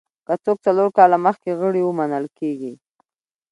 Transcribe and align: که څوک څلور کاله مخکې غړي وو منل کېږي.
که 0.25 0.33
څوک 0.43 0.57
څلور 0.65 0.89
کاله 0.97 1.17
مخکې 1.25 1.49
غړي 1.59 1.81
وو 1.83 1.97
منل 1.99 2.25
کېږي. 2.39 2.73